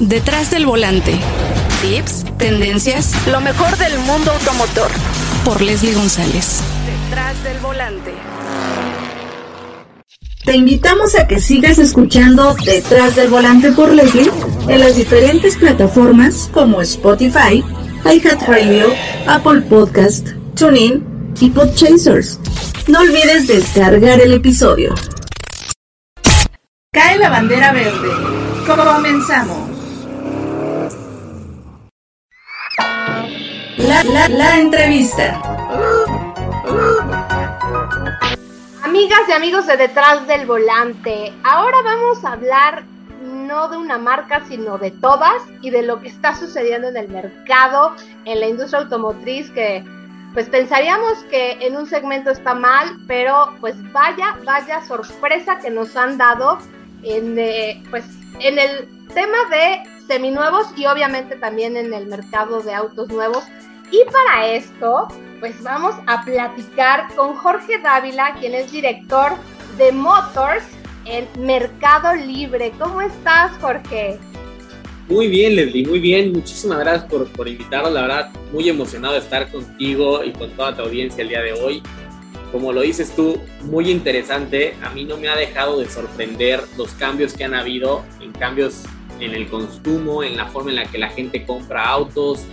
[0.00, 1.12] Detrás del volante.
[1.82, 4.90] Tips, tendencias, lo mejor del mundo automotor.
[5.44, 6.62] Por Leslie González.
[6.86, 8.14] Detrás del volante.
[10.46, 14.30] Te invitamos a que sigas escuchando Detrás del volante por Leslie
[14.68, 17.62] en las diferentes plataformas como Spotify,
[18.10, 18.86] iHeartRadio,
[19.26, 22.40] Apple Podcast, TuneIn y Podchasers.
[22.88, 24.94] No olvides descargar el episodio.
[26.90, 28.08] Cae la bandera verde.
[28.66, 29.59] Comenzamos.
[33.82, 35.40] La, entrevista.
[38.82, 42.84] Amigas y amigos de Detrás del Volante, ahora vamos a hablar
[43.22, 47.08] no de una marca, sino de todas y de lo que está sucediendo en el
[47.08, 47.94] mercado,
[48.26, 49.84] en la industria automotriz, que
[50.34, 55.96] pues pensaríamos que en un segmento está mal, pero pues vaya, vaya sorpresa que nos
[55.96, 56.58] han dado
[57.02, 58.04] en, eh, pues,
[58.40, 63.44] en el tema de seminuevos y obviamente también en el mercado de autos nuevos.
[63.92, 65.08] Y para esto,
[65.40, 69.32] pues vamos a platicar con Jorge Dávila, quien es director
[69.78, 70.64] de Motors
[71.06, 72.72] en Mercado Libre.
[72.78, 74.18] ¿Cómo estás, Jorge?
[75.08, 76.32] Muy bien, Leslie, muy bien.
[76.32, 77.92] Muchísimas gracias por, por invitarnos.
[77.92, 81.54] La verdad, muy emocionado de estar contigo y con toda tu audiencia el día de
[81.54, 81.82] hoy.
[82.52, 84.76] Como lo dices tú, muy interesante.
[84.82, 88.84] A mí no me ha dejado de sorprender los cambios que han habido, en cambios
[89.18, 92.46] en el consumo, en la forma en la que la gente compra autos,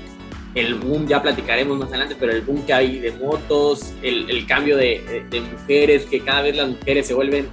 [0.58, 4.47] el boom, ya platicaremos más adelante, pero el boom que hay de motos, el, el
[4.47, 7.47] cambio de, de, mujeres, que cada vez las mujeres se vuelven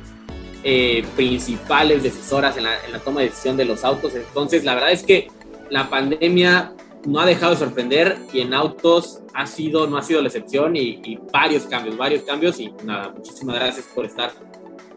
[0.63, 4.15] eh, principales decisoras en la, en la, toma de decisión de los autos.
[4.15, 5.29] Entonces, la verdad es que
[5.69, 6.73] la pandemia
[7.05, 10.75] no ha dejado de sorprender y en autos ha sido, no ha sido la excepción
[10.75, 14.33] y, y varios cambios, varios cambios y nada, muchísimas gracias por estar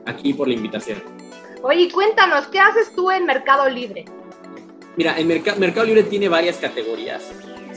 [0.06, 1.04] aquí, por la invitación.
[1.62, 4.06] Oye, cuéntanos, ¿qué haces tú en Mercado Libre?
[4.96, 7.24] Mira, el Merc Mercado Libre tiene varias categorías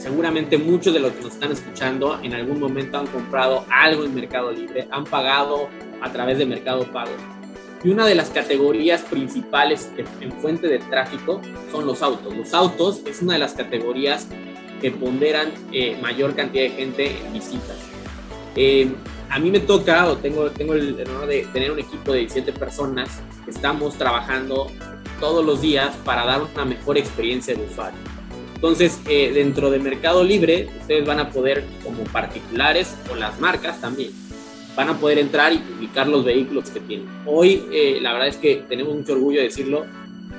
[0.01, 4.15] seguramente muchos de los que nos están escuchando en algún momento han comprado algo en
[4.15, 5.69] Mercado Libre, han pagado
[6.01, 7.11] a través de Mercado Pago.
[7.83, 11.41] Y una de las categorías principales en fuente de tráfico
[11.71, 12.35] son los autos.
[12.35, 14.27] Los autos es una de las categorías
[14.81, 17.77] que ponderan eh, mayor cantidad de gente en visitas.
[18.55, 18.91] Eh,
[19.29, 22.53] a mí me toca, o tengo, tengo el honor de tener un equipo de 17
[22.53, 24.67] personas que estamos trabajando
[25.19, 28.20] todos los días para dar una mejor experiencia de usuario.
[28.61, 33.81] Entonces, eh, dentro de Mercado Libre, ustedes van a poder, como particulares o las marcas
[33.81, 34.11] también,
[34.75, 37.07] van a poder entrar y publicar los vehículos que tienen.
[37.25, 39.87] Hoy, eh, la verdad es que tenemos mucho orgullo de decirlo,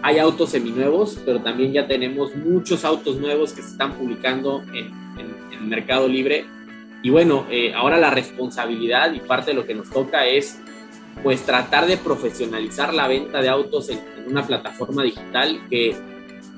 [0.03, 4.87] hay autos seminuevos, pero también ya tenemos muchos autos nuevos que se están publicando en,
[5.19, 6.44] en, en Mercado Libre.
[7.03, 10.60] Y bueno, eh, ahora la responsabilidad y parte de lo que nos toca es
[11.25, 16.12] pues tratar de profesionalizar la venta de autos en, en una plataforma digital que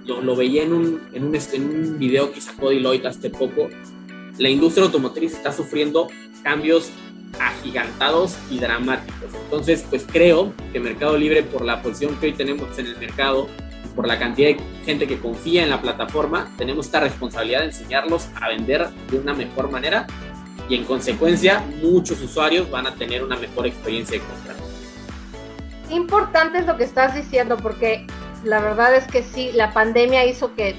[0.04, 3.68] lo, lo veía en un, en, un, en un video que sacó Deloitte hace poco,
[4.38, 6.08] la industria automotriz está sufriendo
[6.42, 6.90] cambios
[7.40, 9.30] agigantados y dramáticos.
[9.44, 13.48] Entonces, pues creo que Mercado Libre, por la posición que hoy tenemos en el mercado,
[13.94, 18.28] por la cantidad de gente que confía en la plataforma, tenemos esta responsabilidad de enseñarlos
[18.40, 20.06] a vender de una mejor manera
[20.68, 24.54] y en consecuencia muchos usuarios van a tener una mejor experiencia de compra.
[25.90, 28.06] Importante es lo que estás diciendo porque
[28.44, 30.76] la verdad es que sí, la pandemia hizo que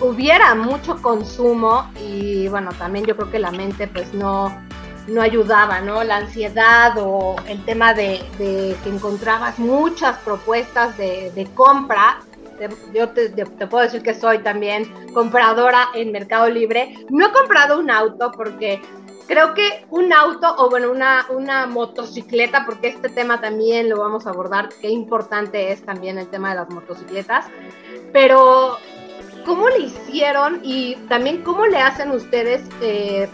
[0.00, 4.52] hubiera mucho consumo y bueno, también yo creo que la mente pues no,
[5.08, 6.02] no ayudaba, ¿no?
[6.04, 12.20] La ansiedad o el tema de, que encontrabas muchas propuestas de, compra.
[12.94, 13.28] Yo te,
[13.66, 16.94] puedo decir que soy también compradora en Mercado Libre.
[17.10, 18.80] No he comprado un auto porque
[19.26, 24.26] creo que un auto o bueno, una, una motocicleta, porque este tema también lo vamos
[24.26, 27.46] a abordar, qué importante es también el tema de las motocicletas,
[28.12, 28.78] pero
[29.44, 33.28] ¿cómo le hicieron y también cómo le hacen ustedes eh,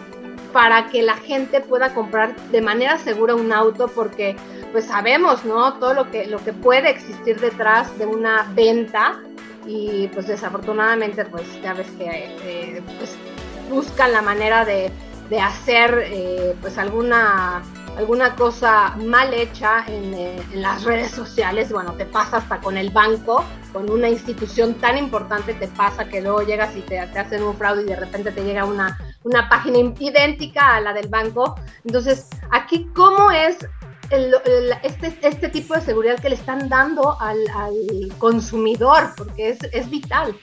[0.51, 3.87] para que la gente pueda comprar de manera segura un auto?
[3.87, 4.35] Porque
[4.71, 5.73] pues sabemos, ¿no?
[5.75, 9.21] Todo lo que, lo que puede existir detrás de una venta
[9.65, 13.15] y pues desafortunadamente pues ya ves que eh, pues,
[13.69, 14.91] buscan la manera de
[15.33, 17.63] de hacer eh, pues alguna
[17.97, 22.77] alguna cosa mal hecha en, eh, en, las redes sociales, bueno, te pasa hasta con
[22.77, 27.19] el banco, con una institución tan importante, te pasa que luego llegas y te, te
[27.19, 31.07] hacen un fraude y de repente te llega una, una página idéntica a la del
[31.07, 31.55] banco.
[31.83, 33.57] Entonces, aquí, ¿cómo es
[34.11, 39.13] este, este tipo de seguridad que le están dando al, al consumidor?
[39.17, 40.35] Porque es, es vital.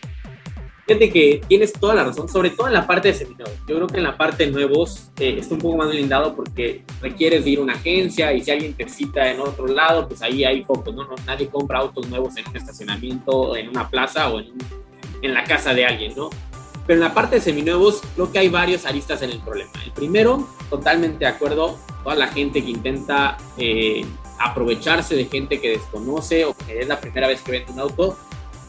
[0.90, 3.54] Fíjate que tienes toda la razón, sobre todo en la parte de seminuevos.
[3.68, 6.82] Yo creo que en la parte de nuevos eh, está un poco más blindado porque
[7.00, 10.20] requieres de ir a una agencia y si alguien te cita en otro lado, pues
[10.20, 11.04] ahí hay focos, ¿no?
[11.04, 14.52] no nadie compra autos nuevos en un estacionamiento, en una plaza o en
[15.22, 16.30] en la casa de alguien, ¿no?
[16.86, 19.70] Pero en la parte de seminuevos, creo que hay varios aristas en el problema.
[19.84, 24.04] El primero, totalmente de acuerdo, toda la gente que intenta eh,
[24.38, 28.16] aprovecharse de gente que desconoce o que es la primera vez que vende un auto,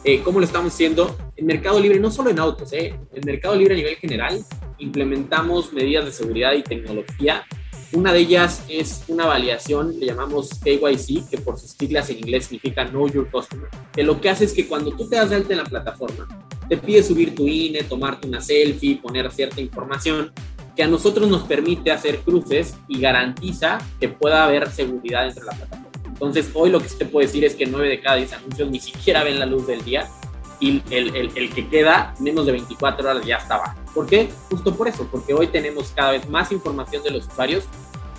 [0.04, 1.16] eh, ¿cómo lo estamos haciendo?
[1.36, 4.44] En Mercado Libre, no solo en autos, eh, en Mercado Libre a nivel general,
[4.78, 7.44] implementamos medidas de seguridad y tecnología.
[7.92, 12.46] Una de ellas es una validación, le llamamos KYC, que por sus siglas en inglés
[12.46, 15.36] significa Know Your Customer, que lo que hace es que cuando tú te das de
[15.36, 16.26] alta en la plataforma,
[16.68, 20.32] te pide subir tu INE, tomarte una selfie, poner cierta información,
[20.74, 25.52] que a nosotros nos permite hacer cruces y garantiza que pueda haber seguridad entre la
[25.52, 25.91] plataforma.
[26.22, 28.70] Entonces, hoy lo que se te puede decir es que 9 de cada 10 anuncios
[28.70, 30.08] ni siquiera ven la luz del día
[30.60, 33.74] y el, el, el, que queda menos de 24 horas ya estaba.
[33.92, 34.28] ¿Por qué?
[34.48, 37.64] Justo por eso, porque hoy tenemos cada vez más información de los usuarios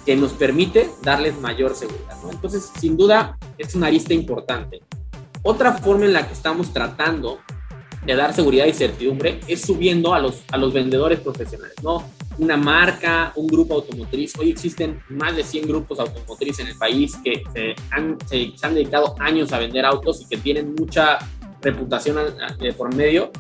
[0.05, 2.17] que nos permite darles mayor seguridad.
[2.21, 2.31] ¿no?
[2.31, 4.81] Entonces, sin duda, es una arista importante.
[5.41, 7.39] Otra forma en la que estamos tratando
[8.05, 12.03] de dar seguridad y certidumbre es subiendo a los, a los vendedores profesionales, ¿no?
[12.37, 14.37] Una marca, un grupo automotriz.
[14.37, 18.65] Hoy existen más de 100 grupos automotrices en el país que se han, se, se
[18.65, 21.19] han dedicado años a vender autos y que tienen mucha
[21.61, 22.17] reputación
[22.77, 23.31] por medio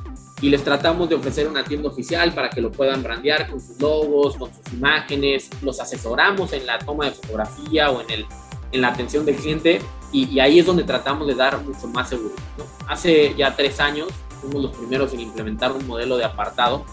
[0.41, 3.79] y les tratamos de ofrecer una tienda oficial para que lo puedan brandear con sus
[3.79, 8.25] logos, con sus imágenes, los asesoramos en la toma de fotografía o en, el,
[8.73, 9.81] en la atención del cliente
[10.11, 12.35] y, y ahí es donde tratamos de dar mucho más seguridad.
[12.57, 12.65] ¿no?
[12.89, 14.09] Hace ya tres años
[14.41, 16.83] fuimos los primeros en implementar un modelo de apartado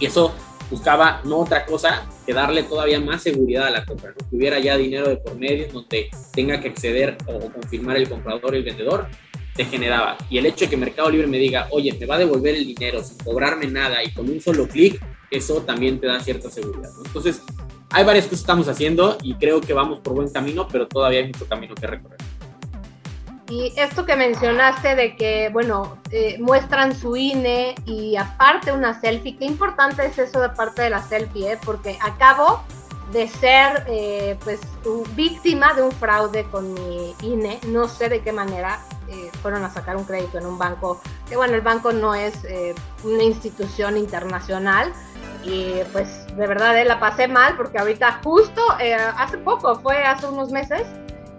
[0.00, 0.32] y eso
[0.70, 4.28] buscaba no otra cosa que darle todavía más seguridad a la compra, ¿no?
[4.28, 8.54] que hubiera ya dinero de por medio donde tenga que acceder o confirmar el comprador
[8.54, 9.08] y el vendedor
[9.54, 10.16] te generaba.
[10.28, 12.66] Y el hecho de que Mercado Libre me diga, oye, me va a devolver el
[12.66, 16.90] dinero sin cobrarme nada y con un solo clic, eso también te da cierta seguridad.
[17.04, 17.42] Entonces,
[17.90, 21.20] hay varias cosas que estamos haciendo y creo que vamos por buen camino, pero todavía
[21.20, 22.18] hay mucho camino que recorrer.
[23.48, 29.36] Y esto que mencionaste de que, bueno, eh, muestran su INE y aparte una selfie,
[29.36, 31.58] qué importante es eso de parte de la selfie, ¿eh?
[31.64, 32.64] porque acabo
[33.12, 34.60] de ser eh, pues
[35.14, 39.70] víctima de un fraude con mi INE, no sé de qué manera eh, fueron a
[39.70, 43.96] sacar un crédito en un banco, que bueno, el banco no es eh, una institución
[43.96, 44.92] internacional
[45.44, 48.60] y pues de verdad la pasé mal porque ahorita justo
[49.16, 50.82] hace poco, fue hace unos meses,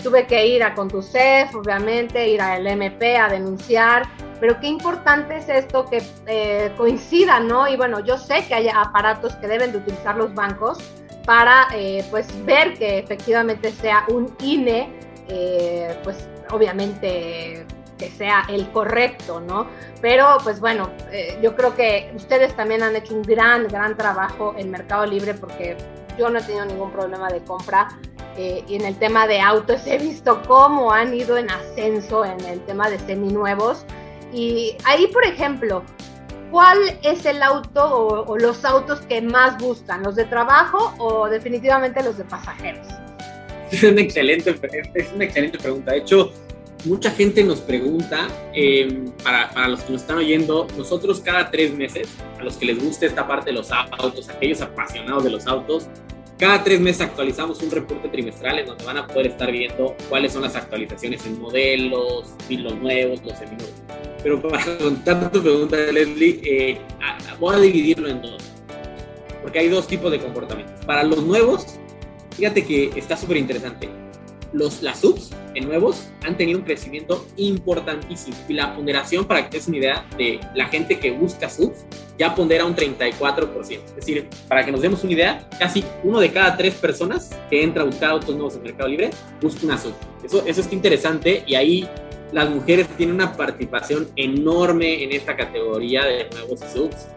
[0.07, 4.04] tuve que ir a Contucef, obviamente, ir al MP a denunciar,
[4.39, 7.68] pero qué importante es esto que eh, coincida, ¿no?
[7.68, 10.77] Y bueno, yo sé que hay aparatos que deben de utilizar los bancos
[11.25, 14.89] para eh, pues ver que efectivamente sea un INE,
[15.27, 17.65] eh, pues obviamente
[17.98, 19.68] que sea el correcto, ¿no?
[20.00, 24.56] Pero pues bueno, eh, yo creo que ustedes también han hecho un gran, gran trabajo
[24.57, 25.75] en Mercado Libre porque
[26.18, 27.89] yo no he tenido ningún problema de compra.
[28.38, 32.39] Eh, y en el tema de autos he visto cómo han ido en ascenso en
[32.45, 33.86] el tema de seminuevos.
[34.31, 35.84] Y ahí, por ejemplo,
[36.51, 40.04] ¿cuál es el auto o, o, los autos que más buscan?
[40.04, 42.88] ¿Los de trabajo o definitivamente los de pasajeros?
[43.69, 44.56] Es una excelente,
[44.94, 45.92] es una excelente pregunta.
[45.92, 46.31] De hecho,
[46.86, 51.74] mucha gente nos pregunta, eh, para, para, los que nos están oyendo, nosotros cada tres
[51.74, 52.07] meses,
[52.40, 55.88] a los que les guste esta parte de los autos, aquellos apasionados de los autos,
[56.38, 60.34] cada tres meses actualizamos un reporte trimestral en donde van a poder estar viendo cuáles
[60.34, 63.74] son las actualizaciones en modelos, los nuevos, los seminuevos.
[64.22, 66.78] Pero para contestar tu pregunta, Leslie, eh,
[67.40, 68.44] voy a dividirlo en dos.
[69.42, 70.85] Porque hay dos tipos de comportamientos.
[70.85, 71.66] Para los nuevos,
[72.35, 73.90] fíjate que está súper interesante.
[74.54, 78.35] Los, las subs en nuevos han tenido un crecimiento importantísimo.
[78.47, 81.85] Y la ponderación, para que te des una idea, de la gente que busca subs,
[82.18, 83.71] ya pondera un 34%.
[83.71, 87.63] Es decir, para que nos demos una idea, casi uno de cada tres personas que
[87.63, 89.09] entra a buscar autos nuevos en Mercado Libre
[89.42, 89.94] busca una sub.
[90.23, 91.87] Eso, eso está interesante y ahí
[92.31, 97.07] las mujeres tienen una participación enorme en esta categoría de nuevos subs.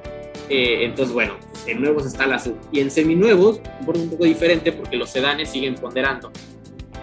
[0.49, 2.57] Eh, entonces, bueno, en nuevos está la sub.
[2.73, 6.31] Y en seminuevos, un poco diferente porque los sedanes siguen ponderando.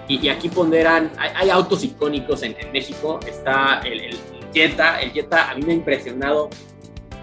[0.07, 4.17] Y, y aquí ponderan, hay, hay, autos icónicos en, en México, está el, el,
[4.53, 6.49] Jetta, el Jetta a mí me ha impresionado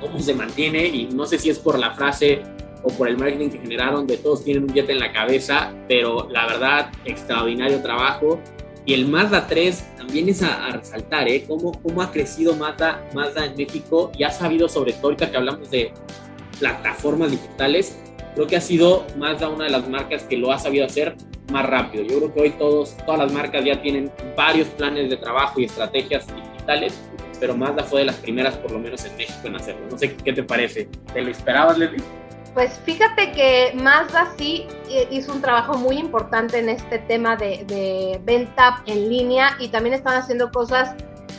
[0.00, 2.43] cómo se mantiene y no sé si es por la frase
[2.83, 6.29] o por el marketing que generaron de todos tienen un Jetta en la cabeza, pero
[6.31, 8.41] la verdad, extraordinario trabajo.
[8.87, 11.45] Y el Mazda 3 también es a, a resaltar, ¿eh?
[11.49, 15.37] Cómo, cómo ha crecido Mazda, Mazda en México y ha sabido sobre todo, ahorita que
[15.38, 15.93] hablamos de
[16.59, 17.99] plataformas digitales,
[18.35, 21.17] creo que ha sido Mazda una de las marcas que lo ha sabido hacer
[21.50, 22.04] más rápido.
[22.04, 25.64] Yo creo que hoy todos, todas las marcas ya tienen varios planes de trabajo y
[25.64, 26.98] estrategias digitales,
[27.40, 29.86] pero Mazda fue de las primeras, por lo menos en México, en hacerlo.
[29.90, 30.88] No sé qué te parece.
[31.12, 32.02] ¿Te lo esperabas, Leslie?
[32.54, 34.66] Pues fíjate que Mazda sí
[35.10, 39.94] hizo un trabajo muy importante en este tema de, de venta en línea y también
[39.94, 40.94] están haciendo cosas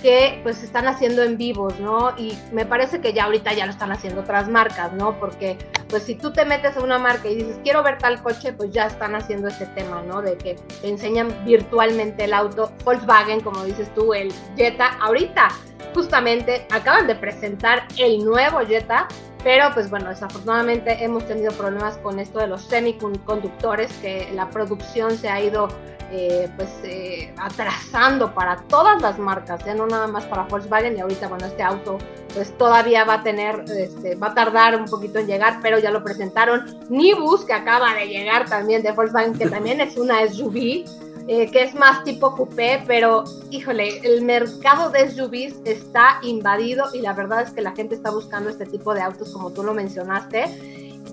[0.05, 2.13] que pues están haciendo en vivos, ¿no?
[2.15, 5.19] Y me parece que ya ahorita ya lo están haciendo otras marcas, ¿no?
[5.19, 5.57] Porque
[5.89, 8.69] pues si tú te metes a una marca y dices, quiero ver tal coche, pues
[8.69, 10.21] ya están haciendo ese tema, ¿no?
[10.21, 12.71] De que te enseñan virtualmente el auto.
[12.83, 15.47] Volkswagen, como dices tú, el Jetta, ahorita
[15.95, 19.07] justamente acaban de presentar el nuevo Jetta,
[19.43, 25.17] pero pues bueno, desafortunadamente hemos tenido problemas con esto de los semiconductores, que la producción
[25.17, 25.67] se ha ido
[26.11, 31.01] eh, pues eh, atrasando para todas las marcas, ya no nada más para Volkswagen y
[31.01, 31.97] ahorita bueno este auto
[32.33, 35.89] pues todavía va a tener, este, va a tardar un poquito en llegar, pero ya
[35.89, 36.79] lo presentaron.
[36.89, 40.83] Nibus que acaba de llegar también de Volkswagen que también es una SUV.
[41.27, 47.01] Eh, que es más tipo coupé, pero híjole, el mercado de SUVs está invadido y
[47.01, 49.73] la verdad es que la gente está buscando este tipo de autos como tú lo
[49.73, 50.45] mencionaste.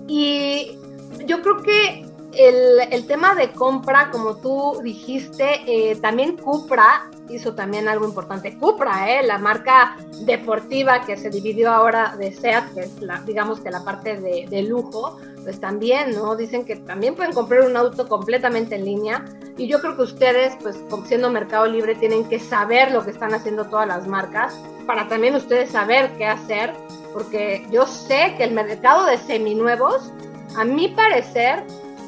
[0.07, 0.77] Y
[1.25, 2.05] yo creo que
[2.37, 8.57] el, tema de compra, como tú dijiste, eh, también Cupra hizo también algo importante.
[8.57, 13.59] Cupra, eh, la marca deportiva que se dividió ahora de SEAT, que es la, digamos
[13.59, 16.35] que la parte de, de, lujo, pues también, ¿no?
[16.35, 19.25] Dicen que también pueden comprar un auto completamente en línea.
[19.57, 23.33] Y yo creo que ustedes, pues siendo Mercado Libre, tienen que saber lo que están
[23.33, 26.73] haciendo todas las marcas para también ustedes saber qué hacer,
[27.13, 30.11] porque yo sé que el mercado de seminuevos,
[30.57, 31.63] a mi parecer,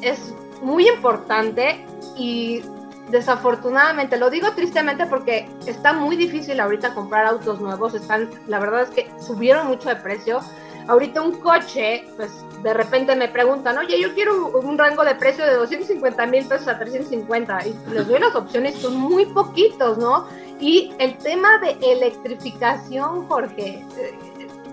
[0.08, 1.84] es muy importante
[2.16, 2.62] y
[3.10, 8.82] desafortunadamente, lo digo tristemente porque está muy difícil ahorita comprar autos nuevos, están, la verdad
[8.82, 10.40] es que subieron mucho de precio.
[10.88, 12.30] Ahorita un coche, pues
[12.62, 16.68] de repente me preguntan, oye, yo quiero un rango de precio de 250 mil pesos
[16.68, 20.28] a 350 y les doy las opciones, son muy poquitos, ¿no?
[20.60, 24.18] Y el tema de electrificación, Jorge, eh,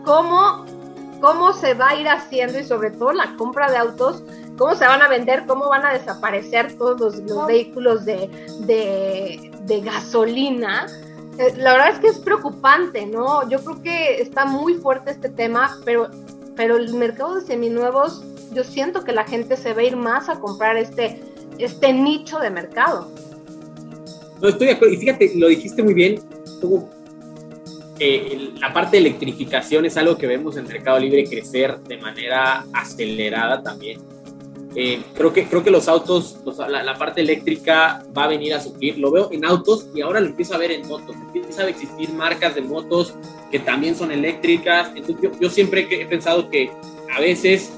[0.06, 0.66] ¿cómo,
[1.20, 4.24] cómo se va a ir haciendo y sobre todo la compra de autos?
[4.58, 8.30] Cómo se van a vender, cómo van a desaparecer todos los, vehículos de,
[8.66, 10.88] de, gasolina.
[11.38, 13.50] Eh, la verdad es que es preocupante, ¿no?
[13.50, 16.10] Yo creo que está muy fuerte este tema, pero,
[16.56, 20.30] pero el mercado de seminuevos, yo siento que la gente se va a ir más
[20.30, 21.22] a comprar este,
[21.58, 23.12] este nicho de mercado.
[24.42, 24.94] No, estoy de acuerdo.
[24.94, 26.22] Y fíjate, lo dijiste muy bien,
[26.62, 26.90] como
[28.00, 32.66] eh, la parte de electrificación es algo que vemos en Mercado Libre crecer de manera
[32.74, 34.13] acelerada también.
[34.76, 36.38] Eh, creo, que, creo que los autos,
[36.68, 38.98] la, parte eléctrica va a venir a sufrir.
[38.98, 41.16] Lo veo en autos y ahora lo empiezo a ver en motos.
[41.16, 43.14] Empieza a existir marcas de motos
[43.52, 44.90] que también son eléctricas.
[44.96, 46.72] Entonces, yo, yo siempre he pensado que
[47.16, 47.72] a veces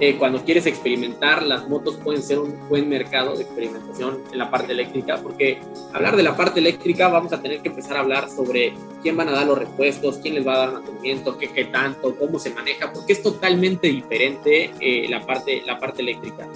[0.00, 4.50] eh, cuando quieres experimentar, las motos pueden ser un buen mercado de experimentación en la
[4.50, 5.58] parte eléctrica, porque
[5.92, 9.28] hablar de la parte eléctrica vamos a tener que empezar a hablar sobre quién van
[9.28, 12.50] a dar los repuestos, quién les va a dar mantenimiento, qué, qué tanto, cómo se
[12.50, 16.48] maneja, porque es totalmente diferente eh, la, parte, la parte eléctrica.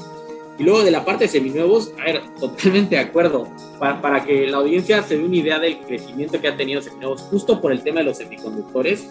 [0.58, 4.48] Y luego de la parte de seminuevos, a ver, totalmente de acuerdo, para, para que
[4.48, 7.82] la audiencia se dé una idea del crecimiento que ha tenido seminuevos, justo por el
[7.82, 9.08] tema de los semiconductores,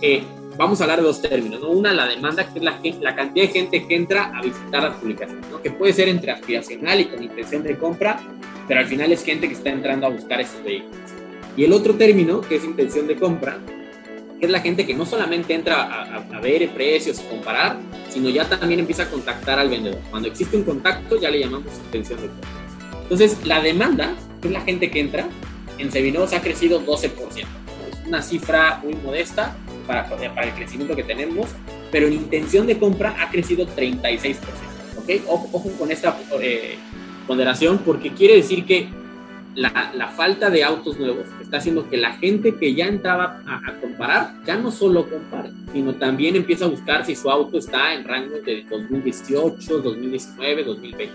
[0.00, 0.22] eh,
[0.56, 1.70] vamos a hablar de dos términos, ¿no?
[1.70, 4.96] Una, la demanda, que es la, la cantidad de gente que entra a visitar las
[4.96, 5.60] publicaciones, ¿no?
[5.60, 8.20] Que puede ser entre aspiracional y con intención de compra,
[8.68, 10.96] pero al final es gente que está entrando a buscar esos vehículos.
[11.56, 13.58] Y el otro término, que es intención de compra,
[14.38, 18.28] que es la gente que no solamente entra a, a, ver precios y comparar, sino
[18.28, 20.00] ya también empieza a contactar al vendedor.
[20.10, 22.50] Cuando existe un contacto, ya le llamamos intención de compra.
[23.02, 25.28] Entonces, la demanda, que es la gente que entra,
[25.78, 27.63] en Sevinos ha crecido 12%.
[28.14, 29.56] Una cifra muy modesta,
[29.88, 31.50] para, para el crecimiento que tenemos,
[31.90, 34.36] pero en intención de compra ha crecido 36%.
[34.98, 35.10] ¿ok?
[35.26, 36.76] Ojo, con esta eh,
[37.26, 38.86] ponderación porque quiere decir que
[39.56, 43.68] la, la, falta de autos nuevos está haciendo que la gente que ya entraba a,
[43.68, 47.94] a, comparar ya no solo compare, sino también empieza a buscar si su auto está
[47.94, 51.12] en rangos de 2018, 2019, 2020.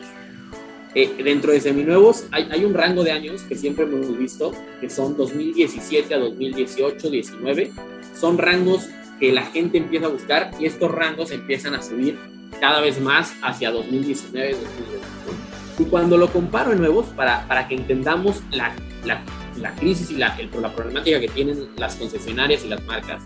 [0.95, 4.89] Eh, dentro de seminuevos hay, hay un rango de años que siempre hemos visto, que
[4.89, 7.71] son 2017 a 2018, 19,
[8.19, 12.17] son rangos que la gente empieza a buscar y estos rangos empiezan a subir
[12.59, 15.49] cada vez más hacia 2019, 2021.
[15.79, 18.73] Y cuando lo comparo en nuevos, para, para que entendamos la,
[19.05, 19.21] la,
[19.57, 23.21] la crisis y la, el, la problemática que tienen las concesionarias y las marcas,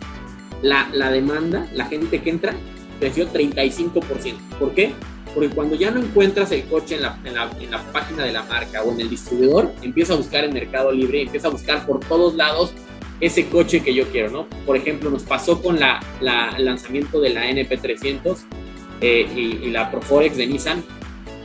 [0.61, 2.53] la, la demanda, la gente que entra,
[2.99, 4.35] creció 35%.
[4.59, 4.93] ¿Por qué?
[5.33, 8.31] Porque cuando ya no encuentras el coche en la, en, la, en la, página de
[8.31, 11.85] la marca o en el distribuidor, empieza a buscar en Mercado Libre, empieza a buscar
[11.85, 12.73] por todos lados
[13.19, 14.47] ese coche que yo quiero, ¿no?
[14.65, 18.37] Por ejemplo, nos pasó con la, la lanzamiento de la NP300
[19.01, 20.83] eh, y, y, la Proforex de Nissan.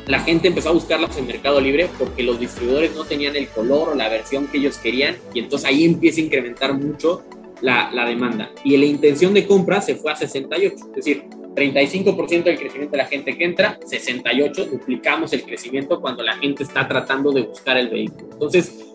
[0.07, 3.91] La gente empezó a buscarlas en Mercado Libre porque los distribuidores no tenían el color
[3.91, 7.25] o la versión que ellos querían y entonces ahí empieza a incrementar mucho
[7.61, 8.51] la, la demanda.
[8.65, 11.25] Y la intención de compra se fue a 68, es decir,
[11.59, 16.63] 35% del crecimiento de la gente que entra, 68, duplicamos el crecimiento cuando la gente
[16.63, 18.29] está tratando de buscar el vehículo.
[18.33, 18.87] Entonces,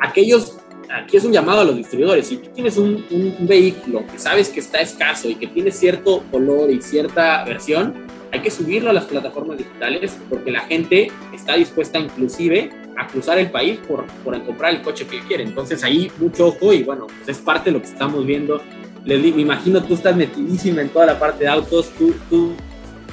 [0.00, 0.56] aquellos
[0.92, 2.26] aquí es un llamado a los distribuidores.
[2.26, 6.22] Si tú tienes un, un, vehículo que sabes que está escaso y que tiene cierto
[6.30, 7.94] color y cierta versión,
[8.32, 13.38] hay que subirlo a las plataformas digitales porque la gente está dispuesta inclusive a cruzar
[13.38, 15.44] el país por, por comprar el coche que quiere.
[15.44, 18.60] Entonces ahí mucho ojo y bueno, pues es parte de lo que estamos viendo.
[19.04, 22.54] Les digo, me imagino tú estás metidísima en toda la parte de autos, tú, tú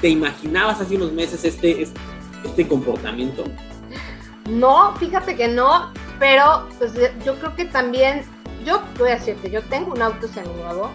[0.01, 2.00] te imaginabas hace unos meses este, este,
[2.44, 3.44] este comportamiento.
[4.50, 6.94] No, fíjate que no, pero pues
[7.25, 8.24] yo creo que también,
[8.65, 10.91] yo voy a decirte, yo tengo un auto seminuevo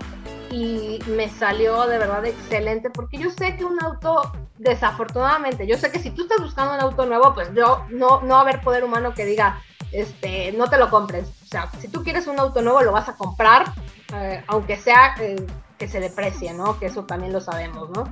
[0.51, 5.91] y me salió de verdad excelente porque yo sé que un auto, desafortunadamente, yo sé
[5.91, 8.61] que si tú estás buscando un auto nuevo, pues yo no, no va a haber
[8.61, 9.61] poder humano que diga,
[9.93, 11.29] este, no te lo compres.
[11.45, 13.65] O sea, si tú quieres un auto nuevo, lo vas a comprar,
[14.13, 15.37] eh, aunque sea eh,
[15.79, 16.79] que se deprecie, ¿no?
[16.79, 18.05] Que eso también lo sabemos, ¿no?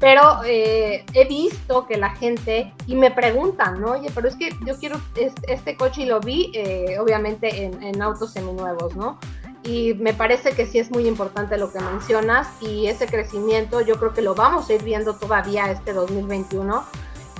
[0.00, 3.92] Pero eh, he visto que la gente, y me preguntan, ¿no?
[3.92, 5.00] Oye, pero es que yo quiero
[5.46, 6.52] este, coche y lo vi,
[7.00, 9.18] obviamente, en, en autos seminuevos, ¿no?
[9.66, 13.98] y me parece que sí es muy importante lo que mencionas y ese crecimiento yo
[13.98, 16.84] creo que lo vamos a ir viendo todavía este 2021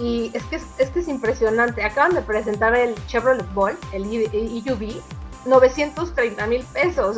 [0.00, 1.84] y es que es, es impresionante.
[1.84, 5.00] Acaban de presentar el Chevrolet Bolt, el EUV,
[5.46, 7.16] 930 mil pesos.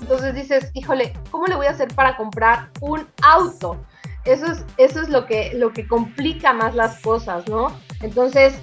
[0.00, 3.76] Entonces dices, híjole, ¿cómo le voy a hacer para comprar un auto?
[4.24, 7.72] Eso es, eso es lo, que, lo que complica más las cosas, ¿no?
[8.02, 8.60] Entonces,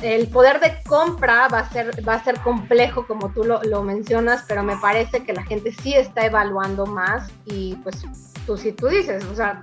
[0.00, 3.82] el poder de compra va a ser, va a ser complejo, como tú lo, lo,
[3.82, 8.04] mencionas, pero me parece que la gente sí está evaluando más y pues
[8.46, 9.60] tú si tú dices, o sea,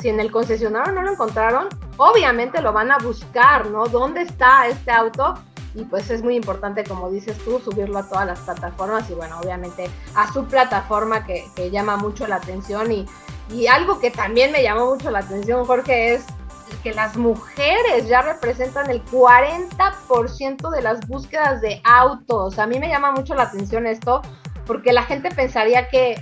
[0.00, 3.86] si en el concesionario no lo encontraron, obviamente lo van a buscar, ¿no?
[3.86, 5.34] ¿Dónde está este auto?
[5.78, 9.38] Y pues es muy importante, como dices tú, subirlo a todas las plataformas y bueno,
[9.40, 13.06] obviamente a su plataforma que, llama mucho la atención y,
[13.50, 16.24] y algo que también me llamó mucho la atención, Jorge, es
[16.82, 22.58] que las mujeres ya representan el 40% de las búsquedas de autos.
[22.58, 24.22] A mí me llama mucho la atención esto
[24.66, 26.16] porque la gente pensaría que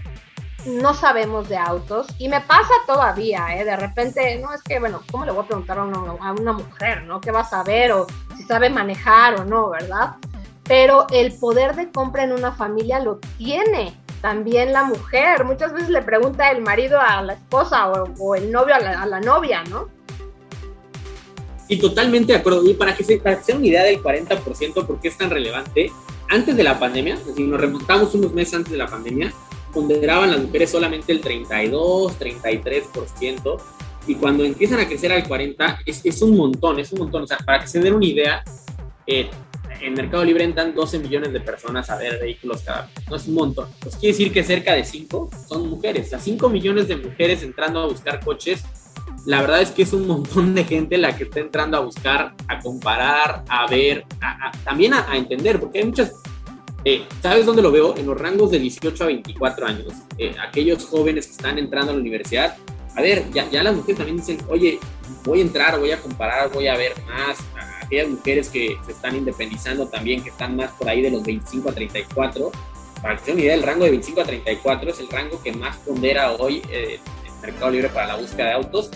[0.67, 3.65] no sabemos de autos y me pasa todavía, ¿eh?
[3.65, 6.53] De repente, no, es que, bueno, ¿cómo le voy a preguntar a una, a una
[6.53, 7.21] mujer, ¿no?
[7.21, 10.17] ¿Qué va a saber o si sabe manejar o no, ¿verdad?
[10.65, 15.45] Pero el poder de compra en una familia lo tiene también la mujer.
[15.45, 19.63] Muchas veces le pregunta el marido a la esposa o, el novio a la, novia,
[19.65, 19.89] ¿no?
[21.69, 22.69] Y totalmente de acuerdo.
[22.69, 25.31] Y para que, se, para que sea una idea del 40%, ¿por qué es tan
[25.31, 25.93] relevante?
[26.29, 29.33] Antes de la pandemia, si nos remontamos unos meses antes de la pandemia,
[29.77, 33.59] ponderaban las mujeres solamente el 32, 33%,
[34.07, 37.25] y cuando empiezan a crecer al 40, es, es un montón, es un montón.
[37.25, 38.43] O sea, para que se den una idea,
[39.07, 39.29] eh,
[39.83, 43.11] en Mercado Libre entran 12 millones de personas a ver vehículos cada mes.
[43.11, 43.69] No es un montón.
[43.81, 46.07] Pues quiere decir que cerca de 5 son mujeres.
[46.07, 48.65] O sea, 5 millones de mujeres entrando a buscar coches
[49.27, 52.35] la verdad es que es un montón de gente la que está entrando a buscar,
[52.47, 54.05] a comparar, a ver,
[54.65, 56.13] también a, entender, porque hay muchas...
[56.89, 57.97] Eh, ¿Sabes dónde lo veo?
[57.97, 59.93] En los rangos de 18 a 24 años.
[60.19, 62.57] Eh, aquellos jóvenes que están entrando a la universidad.
[62.95, 64.79] A ver, ya, ya las mujeres también dicen, oye,
[65.25, 67.39] voy a entrar, voy a comparar, voy a ver más.
[67.83, 71.71] Aquellas mujeres que se están independizando también, que están más por ahí de los 25
[71.71, 72.53] a 34.
[73.03, 75.53] Para que se una idea, el rango de 25 a 34 es el rango que
[75.53, 78.93] más pondera hoy eh, el Mercado Libre para la búsqueda de autos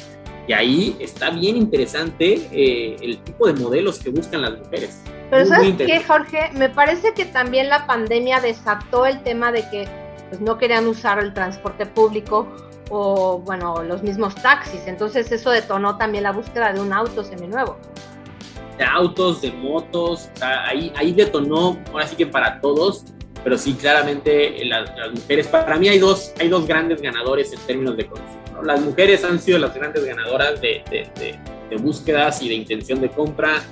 [0.50, 5.00] y ahí está bien interesante eh, el tipo de modelos que buscan las mujeres.
[5.30, 6.50] Pero ¿sabes qué, Jorge?
[6.54, 9.88] Me parece que también la pandemia desató el tema de que
[10.28, 12.48] pues, no querían usar el transporte público
[12.88, 14.88] o, bueno, los mismos taxis.
[14.88, 17.78] Entonces eso detonó también la búsqueda de un auto seminuevo.
[18.76, 23.04] De autos, de motos, o sea, ahí, ahí detonó, ahora sí que para todos,
[23.44, 27.60] pero sí, claramente las, las, mujeres, para mí hay dos, hay dos grandes ganadores en
[27.60, 32.54] términos de consumo las mujeres han sido las grandes ganadoras de, de, búsquedas y de
[32.54, 33.62] intención de compra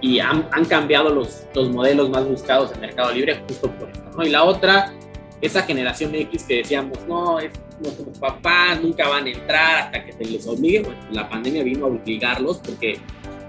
[0.00, 4.02] y han, han, cambiado los, los modelos más buscados en Mercado Libre justo por eso.
[4.16, 4.24] ¿no?
[4.24, 4.94] Y la otra,
[5.40, 10.12] esa generación X que decíamos, no, es, nuestros papás nunca van a entrar hasta que
[10.12, 10.82] se les obligue.
[10.82, 13.00] Bueno, la pandemia vino a obligarlos porque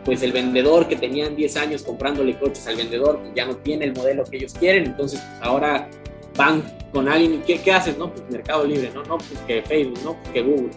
[0.05, 3.85] pues el vendedor que tenían 10 años comprándole coches al vendedor pues, ya no tiene
[3.85, 5.89] el modelo que ellos quieren, entonces pues, ahora
[6.39, 7.97] van con alguien, ¿qué, qué haces?
[7.97, 10.71] No, pues Mercado Libre, no, no, pues que Facebook, no, pues que Google,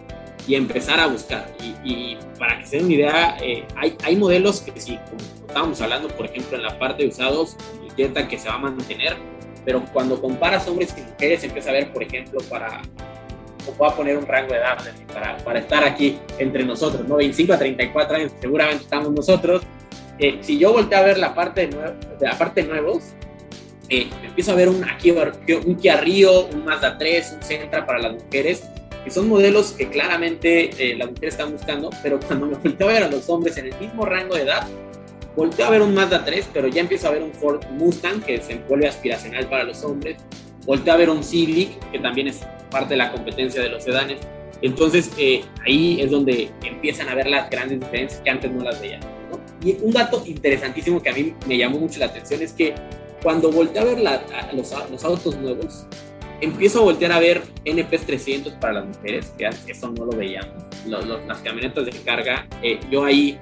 [0.45, 1.55] y empezar a buscar.
[1.83, 5.81] Y, para que se den una idea, eh, hay, hay modelos que sí, como estábamos
[5.81, 9.15] hablando, por ejemplo, en la parte de usados, intenta que se va a mantener,
[9.63, 12.81] pero cuando comparas hombres y mujeres, empieza a ver, por ejemplo, para,
[13.77, 14.77] voy a poner un rango de edad
[15.13, 17.15] para, para estar aquí entre nosotros, ¿no?
[17.15, 19.63] 25 a 34 años, seguramente estamos nosotros.
[20.19, 21.77] Eh, si yo volteo a ver la parte de,
[22.19, 23.13] de la parte de nuevos,
[23.89, 24.83] eh, empiezo a ver un,
[25.65, 28.63] un Kia Rio, un Mazda 3, un Sentra para las mujeres,
[29.03, 32.93] que son modelos que claramente eh, las mujeres están buscando, pero cuando me volteo a
[32.93, 34.67] ver a los hombres en el mismo rango de edad,
[35.35, 38.41] volteo a ver un Mazda 3, pero ya empiezo a ver un Ford Mustang que
[38.41, 40.17] se vuelve aspiracional para los hombres,
[40.65, 42.41] volteo a ver un Civic que también es
[42.71, 44.19] parte de la competencia de los sedanes,
[44.61, 48.79] entonces eh, ahí es donde empiezan a ver las grandes diferencias que antes no las
[48.79, 49.01] veían.
[49.63, 52.73] Y un dato interesantísimo que a mí me llamó mucho la atención es que
[53.23, 53.99] cuando volteé a ver
[54.53, 55.85] los, los, autos nuevos,
[56.41, 60.61] empiezo a voltear a ver NPs 300 para las mujeres, que eso no lo veíamos,
[60.85, 62.45] las camionetas de carga.
[62.61, 63.39] Eh, yo ahí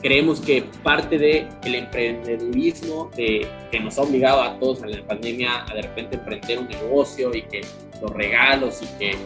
[0.00, 3.48] creemos que parte del el emprendedurismo que
[3.82, 7.42] nos ha obligado a todos en la pandemia a de repente emprender un negocio y
[7.42, 7.62] que
[8.00, 9.16] los regalos y que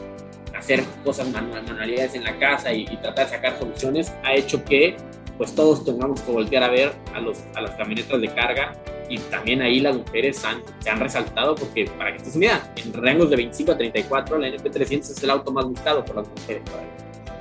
[0.56, 4.96] hacer cosas manualidades en la casa y, y tratar de sacar soluciones ha hecho que
[5.36, 8.72] pues todos tengamos que voltear a ver a, los, a las camionetas de carga
[9.08, 12.92] y también ahí las mujeres han, se han resaltado porque, para que estés unida, en
[12.92, 16.62] rangos de 25 a 34, la NP300 es el auto más buscado por las mujeres.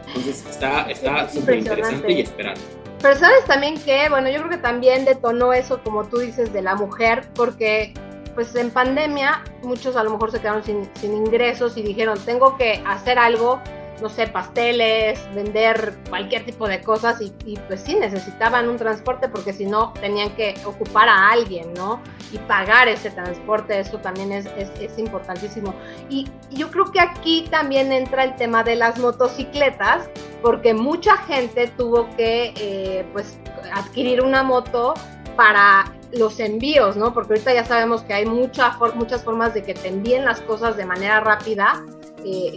[0.08, 2.56] Entonces está súper interesante y esperar.
[3.02, 6.62] Pero sabes también que, bueno, yo creo que también detonó eso, como tú dices, de
[6.62, 7.94] la mujer, porque
[8.34, 12.56] pues en pandemia muchos a lo mejor se quedaron sin, sin ingresos y dijeron, tengo
[12.56, 13.60] que hacer algo
[14.02, 19.54] no sé, pasteles, vender cualquier tipo de cosas y, pues sí, necesitaban un transporte porque
[19.54, 22.02] si no tenían que ocupar a alguien, ¿no?
[22.32, 25.74] Y pagar ese transporte, eso también es, es, importantísimo.
[26.10, 30.10] Y yo creo que aquí también entra el tema de las motocicletas,
[30.42, 33.40] porque mucha gente tuvo que eh, pues
[33.74, 34.94] adquirir una moto
[35.36, 37.14] para los envíos, ¿no?
[37.14, 40.78] Porque ahorita ya sabemos que hay mucha, muchas formas de que te envíen las cosas
[40.78, 41.84] de manera rápida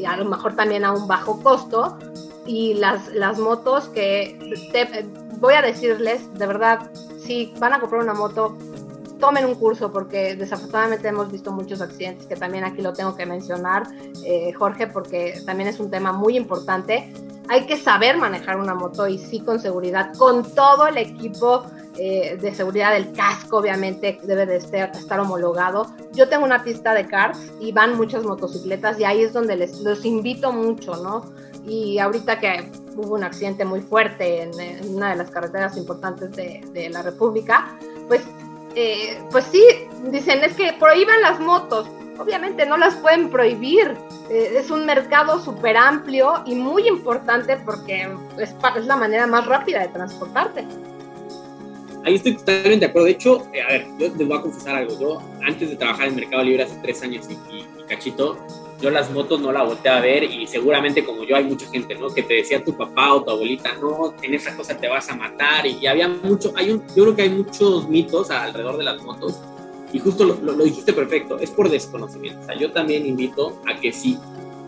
[0.06, 1.98] a lo mejor también a un bajo costo.
[2.46, 4.38] Y las, las motos que
[5.38, 6.90] voy a decirles, de verdad,
[7.24, 8.56] si van a comprar una moto,
[9.20, 13.26] tomen un curso porque desafortunadamente hemos visto muchos accidentes, que también aquí lo tengo que
[13.26, 13.84] mencionar,
[14.24, 17.12] eh, Jorge, porque también es un tema muy importante.
[17.48, 21.64] Hay que saber manejar una moto y sí con seguridad, con todo el equipo
[21.98, 25.86] eh, de seguridad del casco, obviamente debe de estar, estar, homologado.
[26.12, 29.80] Yo tengo una pista de karts y van muchas motocicletas y ahí es donde les
[29.80, 31.24] los invito mucho, ¿no?
[31.66, 36.64] Y ahorita que hubo un accidente muy fuerte en, una de las carreteras importantes de,
[36.72, 37.76] de la República,
[38.08, 38.22] pues,
[38.74, 39.62] eh, pues sí,
[40.10, 41.88] dicen es que prohíban las motos.
[42.18, 43.96] Obviamente no las pueden prohibir.
[44.30, 49.46] Eh, es un mercado súper amplio y muy importante porque es, es la manera más
[49.46, 50.66] rápida de transportarte
[52.04, 53.06] ahí estoy totalmente de acuerdo.
[53.06, 54.98] De hecho, eh, a ver, yo les voy a confesar algo.
[54.98, 58.38] Yo, antes de trabajar en Mercado Libre hace tres años y, cachito,
[58.80, 61.94] yo las motos no la volteé a ver y seguramente como yo hay mucha gente,
[61.94, 62.08] ¿no?
[62.08, 65.16] Que te decía tu papá o tu abuelita, no, en esa cosa te vas a
[65.16, 69.02] matar y, había mucho, hay un, yo creo que hay muchos mitos alrededor de las
[69.02, 69.38] motos
[69.92, 72.40] y justo lo, lo, dijiste perfecto, es por desconocimiento.
[72.40, 74.16] O sea, yo también invito a que si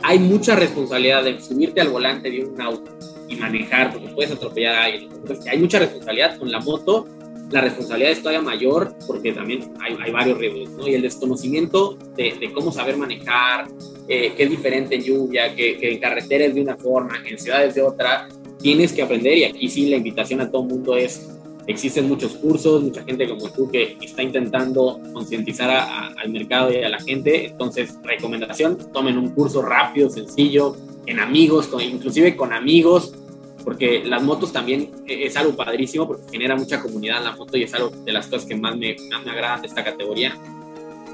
[0.02, 2.90] hay mucha responsabilidad de subirte al volante de un auto
[3.28, 5.10] y manejar, porque puedes atropellar a alguien,
[5.48, 7.06] hay mucha responsabilidad con la moto
[7.52, 10.88] la responsabilidad es todavía mayor porque también hay, hay varios riesgos, ¿no?
[10.88, 13.68] Y el desconocimiento de, de cómo saber manejar,
[14.08, 17.74] eh, que es diferente en lluvia, que, que en carreteras de una forma, en ciudades
[17.74, 21.28] de otra, tienes que aprender y aquí sí la invitación a todo el mundo es,
[21.66, 25.70] existen muchos cursos, mucha gente como tú que está intentando concientizar
[26.16, 31.68] al mercado y a la gente, entonces recomendación, tomen un curso rápido, sencillo, en amigos,
[31.80, 33.14] inclusive con amigos,
[33.64, 37.56] porque las motos también e-, es algo padrísimo porque genera mucha comunidad en la moto
[37.56, 40.36] y es algo de las cosas que más me, más me agradan de esta categoría.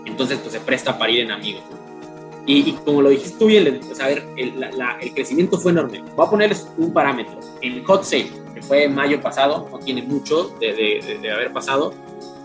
[0.04, 1.62] Entonces, pues se presta para ir en amigos.
[2.46, 6.02] Y, como lo dijiste tú bien, pues, a ver, el, el, crecimiento fue enorme.
[6.16, 7.38] Voy a ponerles un parámetro.
[7.60, 11.92] En Hot Sale, que fue mayo pasado, no tiene mucho de, de, de haber pasado,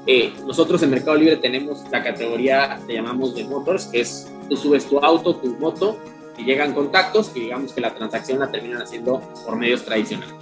[0.06, 4.58] eh, nosotros en Mercado Libre tenemos la categoría que llamamos de motors, que es tú
[4.58, 5.98] subes tu auto, tu moto,
[6.38, 10.36] y llegan contactos y digamos que la transacción la terminan haciendo por medios tradicionales.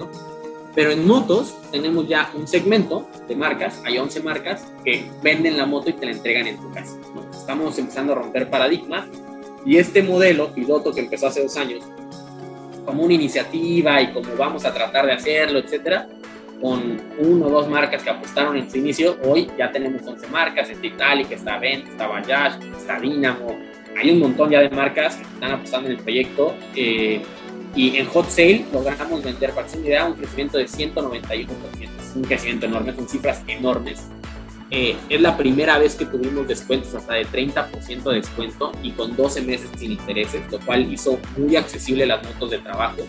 [0.74, 5.66] Pero en motos tenemos ya un segmento de marcas, hay 11 marcas que venden la
[5.66, 6.98] moto y te la entregan en tu casa.
[7.32, 9.06] Estamos empezando a romper paradigmas
[9.66, 11.84] y este modelo piloto que empezó hace dos años
[12.86, 16.08] como una iniciativa y como vamos a tratar de hacerlo, etcétera,
[16.62, 20.70] con uno o dos marcas que apostaron en su inicio, hoy ya tenemos 11 marcas,
[20.70, 23.58] está Italic, está Vent, está Bajaj, está Dynamo,
[24.00, 26.56] hay un montón ya de marcas que están apostando en el proyecto.
[26.76, 27.22] Eh,
[27.76, 31.48] y en Hot Sale logramos vender, para hacer idea, un crecimiento de 191%.
[31.82, 34.10] Es un crecimiento enorme, son cifras enormes.
[34.70, 39.16] Eh, es la primera vez que tuvimos descuentos hasta de 30% de descuento y con
[39.16, 43.02] 12 meses sin intereses, lo cual hizo muy accesible las motos de trabajo.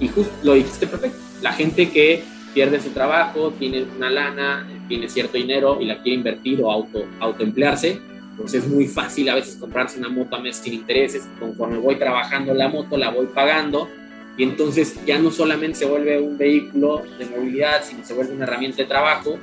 [0.00, 1.18] Y justo lo dijiste perfecto.
[1.42, 2.22] La gente que
[2.54, 7.04] pierde su trabajo, tiene una lana, tiene cierto dinero y la quiere invertir o auto,
[7.18, 8.00] autoemplearse,
[8.36, 11.28] pues es muy fácil a veces comprarse una moto a mes sin intereses.
[11.38, 13.88] Conforme voy trabajando la moto, la voy pagando.
[14.36, 18.44] Y entonces ya no solamente se vuelve un vehículo de movilidad, sino se vuelve una
[18.44, 19.38] herramienta de trabajo.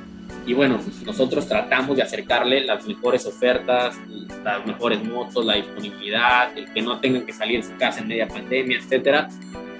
[0.46, 3.96] y bueno, pues nosotros tratamos de acercarle las mejores ofertas,
[4.42, 8.08] las mejores motos, la disponibilidad, el que no tengan que salir de su casa en
[8.08, 9.28] media pandemia, etcétera.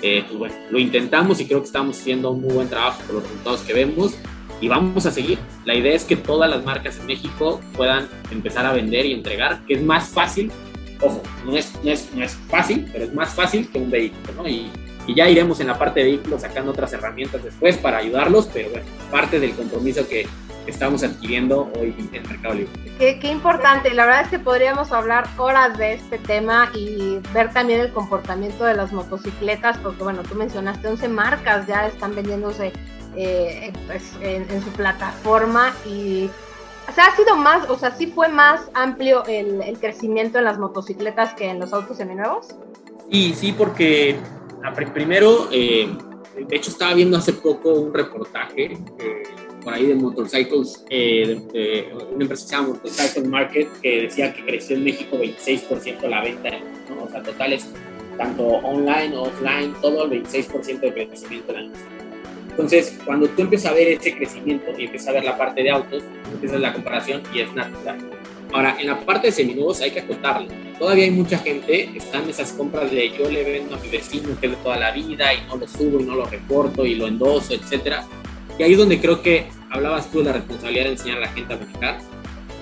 [0.02, 3.16] Eh, pues bueno, lo intentamos y creo que estamos haciendo un muy buen trabajo por
[3.16, 4.16] los resultados que vemos
[4.62, 5.38] y vamos a seguir.
[5.66, 9.60] La idea es que todas las marcas en México puedan empezar a vender y entregar,
[9.66, 10.50] que es más fácil.
[11.00, 14.42] Ojo, no es, no es, no es fácil, pero es más fácil que un vehículo,
[14.42, 14.48] ¿no?
[14.48, 14.70] Y,
[15.16, 18.86] ya iremos en la parte de vehículos sacando otras herramientas después para ayudarlos, pero bueno,
[19.10, 20.26] parte del compromiso que,
[20.64, 22.70] estamos adquiriendo hoy en Mercado Libre.
[22.96, 27.52] Qué, qué, importante, la verdad es que podríamos hablar horas de este tema y ver
[27.52, 32.72] también el comportamiento de las motocicletas, porque bueno, tú mencionaste 11 marcas ya están vendiéndose
[33.16, 36.30] eh, pues, en, su plataforma y
[36.88, 40.58] o sea, ha sido más, o sea, sí fue más amplio el, crecimiento en las
[40.58, 42.48] motocicletas que en los autos seminuevos.
[43.10, 44.16] Sí, sí, porque
[44.92, 45.88] primero, eh,
[46.36, 49.22] de hecho estaba viendo hace poco un reportaje eh,
[49.62, 54.76] por ahí de Motorcycles, una empresa que se llama Motorcycle Market, que decía que creció
[54.76, 56.50] en México 26% la venta,
[57.00, 57.68] o sea, totales,
[58.16, 62.01] tanto online, offline, todo el 26% de crecimiento en la
[62.52, 65.70] Entonces, cuando tú empiezas a ver ese crecimiento y empiezas a ver la parte de
[65.70, 67.98] autos, empiezas la comparación y es natural.
[68.52, 70.48] Ahora, en la parte de seminuevos hay que acotarlo.
[70.78, 74.46] Todavía hay mucha gente, están esas compras de yo le vendo a mi vecino que
[74.46, 77.06] es de toda la vida y no lo subo y no lo reporto y lo
[77.06, 78.04] endoso, etcétera
[78.58, 81.28] y ahí es donde creo que hablabas tú de la responsabilidad de enseñar a la
[81.28, 81.98] gente a manejar.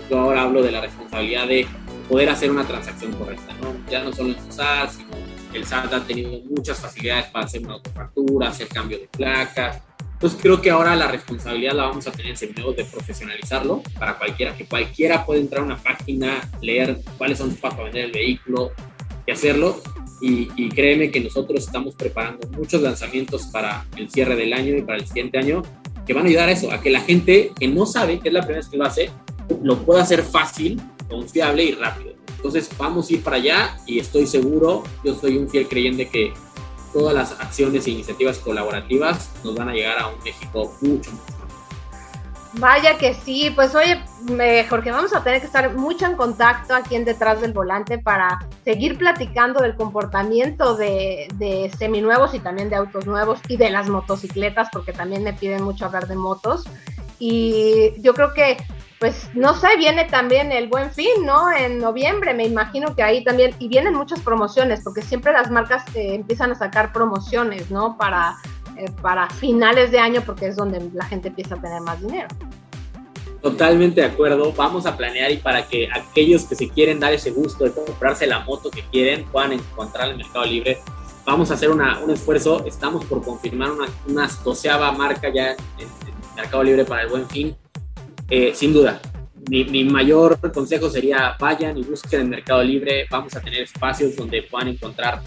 [0.08, 1.66] Yo ahora hablo de la responsabilidad de
[2.08, 3.74] poder hacer una transacción correcta, ¿no?
[3.90, 5.08] Ya no solo en SAT, sino
[5.52, 9.82] el SAT ha tenido muchas facilidades para hacer una autofactura, hacer cambio de placas.
[10.12, 14.54] Entonces creo que ahora la responsabilidad la vamos a tener en de profesionalizarlo para cualquiera,
[14.54, 18.12] que cualquiera puede entrar a una página, leer cuáles son sus pasos para vender el
[18.12, 18.72] vehículo
[19.26, 19.80] y hacerlo.
[20.20, 24.82] Y, y, créeme que nosotros estamos preparando muchos lanzamientos para el cierre del año y
[24.82, 25.62] para el siguiente año
[26.06, 28.34] que van a ayudar a eso, a que la gente que no sabe, que es
[28.34, 29.10] la primera vez que lo hace,
[29.62, 32.09] lo pueda hacer fácil, confiable y rápido.
[32.36, 36.32] Entonces vamos a ir para allá y estoy seguro, yo soy un fiel creyente que
[36.92, 41.40] todas las acciones e iniciativas colaborativas nos van a llegar a un México mucho más
[42.54, 44.02] Vaya que sí, pues oye,
[44.68, 48.40] Jorge, vamos a tener que estar mucho en contacto aquí en Detrás del Volante para
[48.64, 53.88] seguir platicando del comportamiento de, de seminuevos y también de autos nuevos y de las
[53.88, 56.64] motocicletas, porque también me piden mucho hablar de motos.
[57.20, 58.56] Y yo creo que,
[59.00, 61.50] pues, no sé, viene también el buen fin, ¿no?
[61.50, 65.82] En noviembre, me imagino que ahí también, y vienen muchas promociones, porque siempre las marcas
[65.96, 67.96] eh, empiezan a sacar promociones, ¿no?
[67.96, 68.36] Para
[68.80, 72.28] eh, para finales de año porque es donde la gente empieza a tener más dinero.
[73.42, 74.52] Totalmente de acuerdo.
[74.52, 78.26] Vamos a planear y para que aquellos que se quieren dar ese gusto de comprarse
[78.26, 80.78] la moto que quieren puedan encontrar el Mercado Libre.
[81.26, 82.64] Vamos a hacer un esfuerzo.
[82.64, 87.28] Estamos por confirmar una, una doceava marca ya en, el Mercado Libre para el buen
[87.28, 87.54] fin.
[88.30, 89.00] Eh, sin duda,
[89.50, 93.06] mi, mayor consejo sería vayan y busquen el Mercado Libre.
[93.10, 95.20] Vamos a tener espacios donde puedan encontrar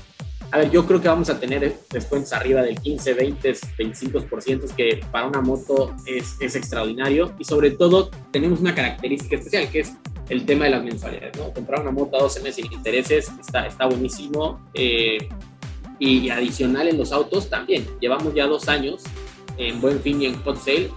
[0.54, 5.04] a ver, yo creo que vamos a tener descuentos arriba del 15, 20, 25%, que
[5.12, 7.34] para una moto es, extraordinario.
[7.40, 9.94] Y sobre todo, tenemos una característica especial, que es
[10.30, 11.36] el tema de las mensualidades.
[11.40, 11.52] ¿no?
[11.52, 14.62] Comprar una moto a 12 meses sin intereses está, está buenísimo.
[14.76, 15.28] Eh,
[15.98, 17.88] y, adicional en los autos también.
[18.00, 19.02] Llevamos ya dos años
[19.58, 20.92] en Buen Fin y en Hot Sale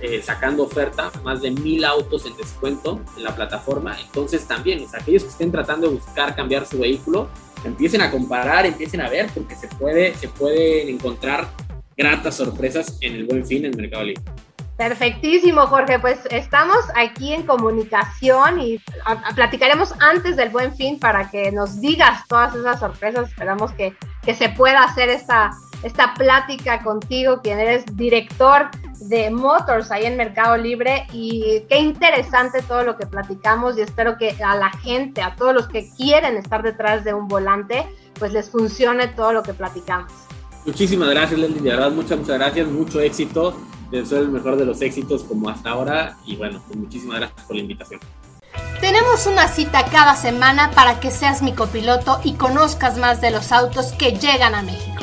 [0.00, 3.96] eh, sacando oferta, más de mil autos en descuento en la plataforma.
[4.00, 7.28] Entonces también, o aquellos que estén tratando de buscar cambiar su vehículo,
[7.64, 11.48] empiecen a comparar, empiecen a ver, porque se puede, se pueden encontrar
[11.96, 14.22] gratas sorpresas en el buen fin en Mercado Libre.
[14.76, 15.98] Perfectísimo, Jorge.
[15.98, 18.78] Pues estamos aquí en comunicación y
[19.34, 23.28] platicaremos antes del buen fin para que nos digas todas esas sorpresas.
[23.30, 25.50] Esperamos que, que se pueda hacer esta,
[25.82, 32.62] esta plática contigo, quien eres director de Motors ahí en Mercado Libre y qué interesante
[32.62, 36.36] todo lo que platicamos y espero que a la gente, a todos los que quieren
[36.36, 37.86] estar detrás de un volante,
[38.18, 40.12] pues les funcione todo lo que platicamos.
[40.64, 43.56] Muchísimas gracias, Leslie, de verdad, muchas, muchas gracias, mucho éxito,
[43.90, 47.56] deseo el mejor de los éxitos como hasta ahora y bueno, pues muchísimas gracias por
[47.56, 48.00] la invitación.
[48.80, 53.52] Tenemos una cita cada semana para que seas mi copiloto y conozcas más de los
[53.52, 55.02] autos que llegan a México.